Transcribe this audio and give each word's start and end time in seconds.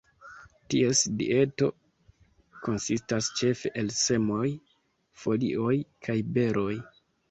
Ties 0.73 1.01
dieto 1.19 1.69
konsistas 2.65 3.31
ĉefe 3.43 3.75
el 3.85 3.95
semoj, 4.01 4.51
folioj 5.27 5.81
kaj 6.07 6.23
beroj. 6.37 6.73